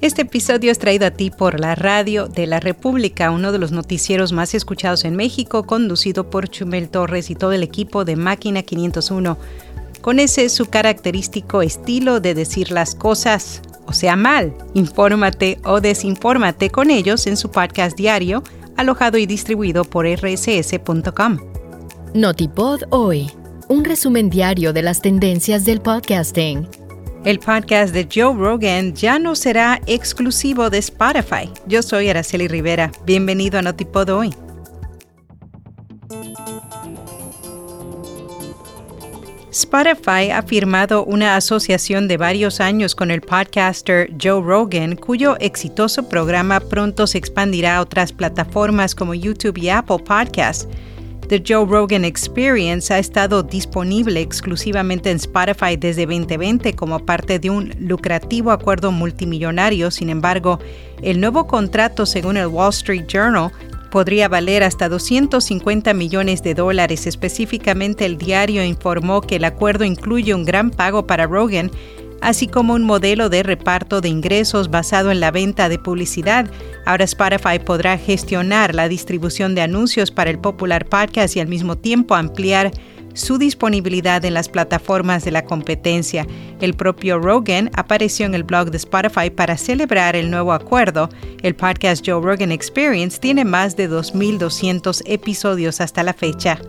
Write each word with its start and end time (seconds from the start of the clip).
Este 0.00 0.22
episodio 0.22 0.70
es 0.70 0.78
traído 0.78 1.06
a 1.06 1.10
ti 1.10 1.30
por 1.30 1.58
la 1.58 1.74
Radio 1.74 2.28
de 2.28 2.46
la 2.46 2.60
República, 2.60 3.32
uno 3.32 3.50
de 3.50 3.58
los 3.58 3.72
noticieros 3.72 4.32
más 4.32 4.54
escuchados 4.54 5.04
en 5.04 5.16
México, 5.16 5.64
conducido 5.64 6.30
por 6.30 6.48
Chumel 6.48 6.88
Torres 6.88 7.30
y 7.30 7.34
todo 7.34 7.52
el 7.52 7.64
equipo 7.64 8.04
de 8.04 8.14
Máquina 8.14 8.62
501. 8.62 9.36
Con 10.00 10.20
ese 10.20 10.48
su 10.50 10.66
característico 10.66 11.62
estilo 11.62 12.20
de 12.20 12.34
decir 12.34 12.70
las 12.70 12.94
cosas, 12.94 13.60
o 13.86 13.92
sea, 13.92 14.14
mal. 14.14 14.54
Infórmate 14.74 15.58
o 15.64 15.80
desinfórmate 15.80 16.70
con 16.70 16.90
ellos 16.90 17.26
en 17.26 17.36
su 17.36 17.50
podcast 17.50 17.96
diario, 17.96 18.44
alojado 18.76 19.18
y 19.18 19.26
distribuido 19.26 19.82
por 19.82 20.06
rss.com. 20.06 21.38
Notipod 22.14 22.82
hoy, 22.90 23.30
un 23.68 23.84
resumen 23.84 24.30
diario 24.30 24.72
de 24.72 24.82
las 24.82 25.02
tendencias 25.02 25.64
del 25.64 25.80
podcasting. 25.80 26.68
El 27.24 27.40
podcast 27.40 27.92
de 27.92 28.08
Joe 28.10 28.32
Rogan 28.32 28.94
ya 28.94 29.18
no 29.18 29.34
será 29.34 29.80
exclusivo 29.86 30.70
de 30.70 30.78
Spotify. 30.78 31.50
Yo 31.66 31.82
soy 31.82 32.08
Araceli 32.08 32.46
Rivera. 32.46 32.92
Bienvenido 33.04 33.58
a 33.58 33.62
Notipod 33.62 34.08
hoy. 34.10 34.34
Spotify 39.50 40.30
ha 40.32 40.42
firmado 40.42 41.04
una 41.04 41.34
asociación 41.34 42.06
de 42.06 42.16
varios 42.16 42.60
años 42.60 42.94
con 42.94 43.10
el 43.10 43.20
podcaster 43.20 44.10
Joe 44.22 44.40
Rogan, 44.40 44.94
cuyo 44.94 45.36
exitoso 45.40 46.08
programa 46.08 46.60
pronto 46.60 47.08
se 47.08 47.18
expandirá 47.18 47.78
a 47.78 47.80
otras 47.80 48.12
plataformas 48.12 48.94
como 48.94 49.14
YouTube 49.14 49.58
y 49.58 49.70
Apple 49.70 49.98
Podcasts. 49.98 50.68
The 51.28 51.42
Joe 51.46 51.66
Rogan 51.66 52.06
Experience 52.06 52.92
ha 52.92 52.98
estado 52.98 53.42
disponible 53.42 54.18
exclusivamente 54.22 55.10
en 55.10 55.16
Spotify 55.16 55.76
desde 55.76 56.06
2020 56.06 56.74
como 56.74 57.00
parte 57.00 57.38
de 57.38 57.50
un 57.50 57.74
lucrativo 57.78 58.50
acuerdo 58.50 58.92
multimillonario. 58.92 59.90
Sin 59.90 60.08
embargo, 60.08 60.58
el 61.02 61.20
nuevo 61.20 61.46
contrato, 61.46 62.06
según 62.06 62.38
el 62.38 62.46
Wall 62.46 62.70
Street 62.70 63.04
Journal, 63.06 63.52
podría 63.90 64.28
valer 64.28 64.62
hasta 64.62 64.88
250 64.88 65.92
millones 65.92 66.42
de 66.42 66.54
dólares. 66.54 67.06
Específicamente, 67.06 68.06
el 68.06 68.16
diario 68.16 68.64
informó 68.64 69.20
que 69.20 69.36
el 69.36 69.44
acuerdo 69.44 69.84
incluye 69.84 70.32
un 70.32 70.46
gran 70.46 70.70
pago 70.70 71.06
para 71.06 71.26
Rogan 71.26 71.70
así 72.20 72.46
como 72.46 72.74
un 72.74 72.84
modelo 72.84 73.28
de 73.28 73.42
reparto 73.42 74.00
de 74.00 74.08
ingresos 74.08 74.70
basado 74.70 75.10
en 75.10 75.20
la 75.20 75.30
venta 75.30 75.68
de 75.68 75.78
publicidad. 75.78 76.50
Ahora 76.86 77.04
Spotify 77.04 77.58
podrá 77.64 77.98
gestionar 77.98 78.74
la 78.74 78.88
distribución 78.88 79.54
de 79.54 79.62
anuncios 79.62 80.10
para 80.10 80.30
el 80.30 80.38
popular 80.38 80.86
podcast 80.86 81.36
y 81.36 81.40
al 81.40 81.48
mismo 81.48 81.76
tiempo 81.76 82.14
ampliar 82.14 82.70
su 83.14 83.36
disponibilidad 83.38 84.24
en 84.24 84.34
las 84.34 84.48
plataformas 84.48 85.24
de 85.24 85.32
la 85.32 85.44
competencia. 85.44 86.26
El 86.60 86.74
propio 86.74 87.18
Rogan 87.18 87.70
apareció 87.74 88.26
en 88.26 88.34
el 88.34 88.44
blog 88.44 88.70
de 88.70 88.76
Spotify 88.76 89.30
para 89.30 89.56
celebrar 89.56 90.14
el 90.14 90.30
nuevo 90.30 90.52
acuerdo. 90.52 91.08
El 91.42 91.54
podcast 91.54 92.06
Joe 92.06 92.22
Rogan 92.22 92.52
Experience 92.52 93.18
tiene 93.18 93.44
más 93.44 93.76
de 93.76 93.90
2.200 93.90 95.02
episodios 95.06 95.80
hasta 95.80 96.02
la 96.02 96.12
fecha 96.12 96.60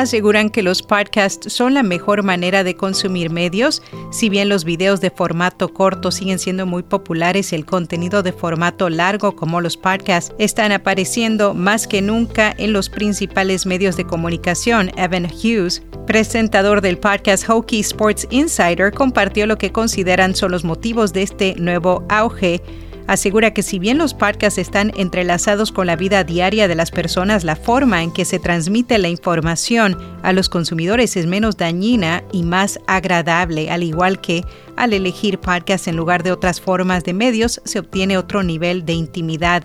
aseguran 0.00 0.50
que 0.50 0.62
los 0.62 0.82
podcasts 0.82 1.52
son 1.52 1.74
la 1.74 1.82
mejor 1.82 2.22
manera 2.22 2.64
de 2.64 2.74
consumir 2.74 3.30
medios. 3.30 3.82
Si 4.10 4.28
bien 4.28 4.48
los 4.48 4.64
videos 4.64 5.00
de 5.00 5.10
formato 5.10 5.68
corto 5.68 6.10
siguen 6.10 6.38
siendo 6.38 6.66
muy 6.66 6.82
populares, 6.82 7.52
el 7.52 7.64
contenido 7.64 8.22
de 8.22 8.32
formato 8.32 8.88
largo 8.90 9.34
como 9.34 9.60
los 9.60 9.76
podcasts 9.76 10.34
están 10.38 10.72
apareciendo 10.72 11.54
más 11.54 11.86
que 11.86 12.02
nunca 12.02 12.54
en 12.58 12.72
los 12.72 12.88
principales 12.88 13.66
medios 13.66 13.96
de 13.96 14.04
comunicación. 14.04 14.90
Evan 14.96 15.26
Hughes, 15.26 15.82
presentador 16.06 16.80
del 16.80 16.98
podcast 16.98 17.46
Hockey 17.46 17.80
Sports 17.80 18.26
Insider, 18.30 18.92
compartió 18.92 19.46
lo 19.46 19.58
que 19.58 19.72
consideran 19.72 20.34
son 20.34 20.52
los 20.52 20.64
motivos 20.64 21.12
de 21.12 21.22
este 21.22 21.54
nuevo 21.56 22.04
auge 22.08 22.62
asegura 23.08 23.52
que 23.52 23.64
si 23.64 23.80
bien 23.80 23.98
los 23.98 24.14
podcasts 24.14 24.58
están 24.58 24.92
entrelazados 24.96 25.72
con 25.72 25.88
la 25.88 25.96
vida 25.96 26.22
diaria 26.22 26.68
de 26.68 26.76
las 26.76 26.92
personas, 26.92 27.42
la 27.42 27.56
forma 27.56 28.02
en 28.04 28.12
que 28.12 28.24
se 28.24 28.38
transmite 28.38 28.98
la 28.98 29.08
información 29.08 29.98
a 30.22 30.32
los 30.32 30.48
consumidores 30.48 31.16
es 31.16 31.26
menos 31.26 31.56
dañina 31.56 32.22
y 32.32 32.44
más 32.44 32.78
agradable, 32.86 33.70
al 33.70 33.82
igual 33.82 34.20
que 34.20 34.44
al 34.76 34.92
elegir 34.92 35.40
podcasts 35.40 35.88
en 35.88 35.96
lugar 35.96 36.22
de 36.22 36.30
otras 36.30 36.60
formas 36.60 37.02
de 37.02 37.14
medios 37.14 37.60
se 37.64 37.80
obtiene 37.80 38.18
otro 38.18 38.42
nivel 38.42 38.84
de 38.84 38.92
intimidad 38.92 39.64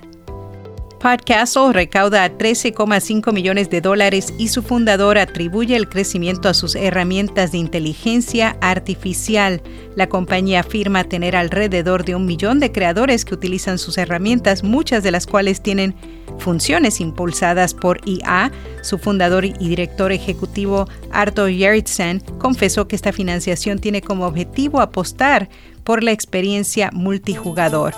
Podcastle 1.04 1.74
recauda 1.74 2.30
13,5 2.30 3.34
millones 3.34 3.70
de 3.70 3.82
dólares 3.82 4.34
y 4.38 4.48
su 4.48 4.64
fundador 4.64 5.18
atribuye 5.18 5.76
el 5.76 5.90
crecimiento 5.90 6.48
a 6.48 6.54
sus 6.54 6.78
herramientas 6.78 7.52
de 7.52 7.58
inteligencia 7.58 8.56
artificial. 8.62 9.62
La 9.98 10.08
compañía 10.08 10.62
afirma 10.62 11.04
tener 11.04 11.36
alrededor 11.36 12.06
de 12.06 12.16
un 12.16 12.26
millón 12.26 12.62
de 12.62 12.72
creadores 12.72 13.26
que 13.26 13.34
utilizan 13.34 13.80
sus 13.80 13.98
herramientas, 13.98 14.64
muchas 14.64 15.04
de 15.04 15.12
las 15.12 15.28
cuales 15.28 15.62
tienen 15.62 15.94
funciones 16.40 17.02
impulsadas 17.02 17.74
por 17.74 18.00
IA. 18.08 18.54
Su 18.82 18.98
fundador 18.98 19.44
y 19.44 19.52
director 19.52 20.14
ejecutivo 20.14 20.88
Arthur 21.12 21.50
Yerritsen 21.50 22.22
confesó 22.38 22.88
que 22.88 22.96
esta 22.96 23.12
financiación 23.12 23.80
tiene 23.80 24.02
como 24.02 24.26
objetivo 24.26 24.80
apostar 24.80 25.50
por 25.84 26.02
la 26.02 26.14
experiencia 26.14 26.92
multijugador. 26.94 27.94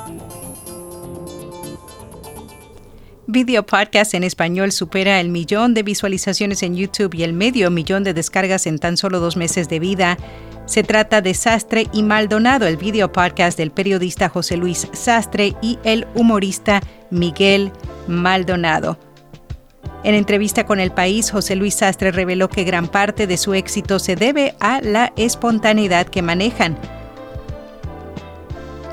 Video 3.35 3.65
Podcast 3.65 4.13
en 4.13 4.23
español 4.23 4.71
supera 4.71 5.19
el 5.19 5.27
millón 5.27 5.73
de 5.73 5.83
visualizaciones 5.83 6.63
en 6.63 6.77
YouTube 6.77 7.13
y 7.15 7.23
el 7.23 7.33
medio 7.33 7.69
millón 7.69 8.05
de 8.05 8.13
descargas 8.13 8.65
en 8.65 8.79
tan 8.79 8.95
solo 8.95 9.19
dos 9.19 9.35
meses 9.35 9.67
de 9.67 9.79
vida. 9.79 10.17
Se 10.67 10.83
trata 10.83 11.19
de 11.19 11.33
Sastre 11.33 11.87
y 11.91 12.01
Maldonado, 12.01 12.65
el 12.65 12.77
video 12.77 13.11
podcast 13.11 13.57
del 13.57 13.71
periodista 13.71 14.29
José 14.29 14.55
Luis 14.55 14.87
Sastre 14.93 15.53
y 15.61 15.77
el 15.83 16.07
humorista 16.15 16.79
Miguel 17.09 17.73
Maldonado. 18.07 18.97
En 20.05 20.15
entrevista 20.15 20.65
con 20.65 20.79
El 20.79 20.91
País, 20.91 21.29
José 21.29 21.57
Luis 21.57 21.75
Sastre 21.75 22.11
reveló 22.11 22.47
que 22.47 22.63
gran 22.63 22.87
parte 22.87 23.27
de 23.27 23.35
su 23.35 23.53
éxito 23.53 23.99
se 23.99 24.15
debe 24.15 24.55
a 24.61 24.79
la 24.79 25.11
espontaneidad 25.17 26.07
que 26.07 26.21
manejan. 26.21 26.77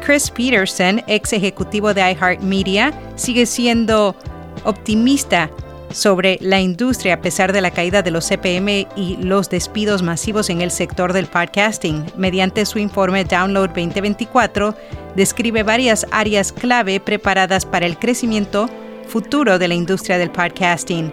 Chris 0.04 0.32
Peterson, 0.32 1.00
ex 1.06 1.32
ejecutivo 1.32 1.94
de 1.94 2.00
iHeartMedia, 2.10 2.92
sigue 3.14 3.46
siendo 3.46 4.16
optimista 4.64 5.50
sobre 5.90 6.38
la 6.40 6.60
industria 6.60 7.14
a 7.14 7.20
pesar 7.20 7.52
de 7.52 7.60
la 7.60 7.70
caída 7.70 8.02
de 8.02 8.10
los 8.10 8.28
CPM 8.28 8.88
y 8.96 9.16
los 9.20 9.50
despidos 9.50 10.02
masivos 10.02 10.50
en 10.50 10.60
el 10.62 10.70
sector 10.70 11.12
del 11.12 11.26
podcasting. 11.26 12.04
Mediante 12.16 12.64
su 12.64 12.78
informe 12.78 13.24
Download 13.24 13.68
2024, 13.68 14.74
describe 15.16 15.62
varias 15.62 16.06
áreas 16.10 16.52
clave 16.52 17.00
preparadas 17.00 17.66
para 17.66 17.86
el 17.86 17.98
crecimiento 17.98 18.68
futuro 19.06 19.58
de 19.58 19.68
la 19.68 19.74
industria 19.74 20.18
del 20.18 20.30
podcasting. 20.30 21.12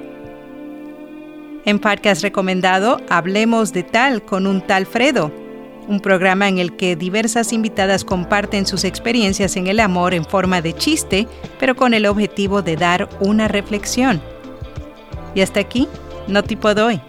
En 1.66 1.80
podcast 1.80 2.22
recomendado, 2.22 3.02
hablemos 3.10 3.74
de 3.74 3.84
tal 3.84 4.24
con 4.24 4.48
un 4.48 4.66
tal 4.66 4.86
Fredo 4.86 5.49
un 5.90 6.00
programa 6.00 6.48
en 6.48 6.60
el 6.60 6.78
que 6.78 6.96
diversas 6.96 7.52
invitadas 7.52 8.06
comparten 8.06 8.66
sus 8.66 8.84
experiencias 8.84 9.58
en 9.58 9.68
el 9.68 9.80
amor 9.80 10.14
en 10.14 10.24
forma 10.24 10.62
de 10.62 10.74
chiste, 10.74 11.28
pero 11.60 11.76
con 11.76 11.94
el 11.94 12.06
objetivo 12.06 12.62
de 12.62 12.78
dar 12.78 13.10
una 13.20 13.48
reflexión. 13.48 14.22
Y 15.34 15.42
hasta 15.42 15.60
aquí, 15.60 15.88
no 16.28 16.44
tipo 16.44 16.74
doy. 16.76 17.02